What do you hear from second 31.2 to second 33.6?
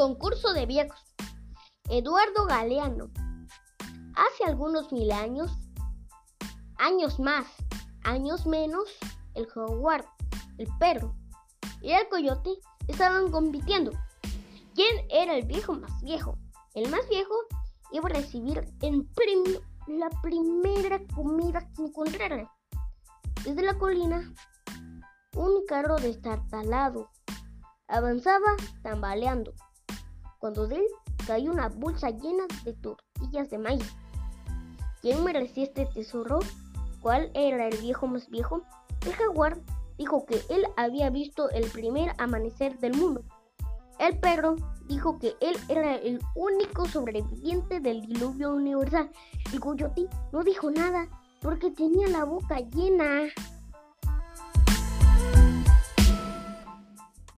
cayó una bolsa llena de tortillas de